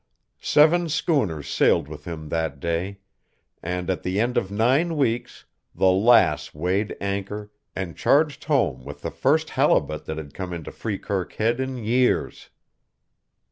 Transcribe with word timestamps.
Seven 0.41 0.89
schooners 0.89 1.47
sailed 1.47 1.87
with 1.87 2.05
him 2.05 2.29
that 2.29 2.59
day, 2.59 2.97
and, 3.61 3.87
at 3.87 4.01
the 4.01 4.19
end 4.19 4.35
of 4.35 4.49
nine 4.51 4.97
weeks, 4.97 5.45
the 5.75 5.91
Lass 5.91 6.55
weighed 6.55 6.97
anchor 6.99 7.51
and 7.75 7.95
charged 7.95 8.45
home 8.45 8.83
with 8.83 9.03
the 9.03 9.11
first 9.11 9.51
halibut 9.51 10.05
that 10.05 10.17
had 10.17 10.33
come 10.33 10.53
into 10.53 10.71
Freekirk 10.71 11.33
Head 11.33 11.59
in 11.59 11.77
years. 11.77 12.49